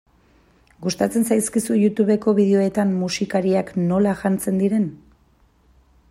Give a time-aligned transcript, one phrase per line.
[0.85, 4.89] Gustatzen zaizkizu Youtubeko bideoetan musikariak nola janzten diren?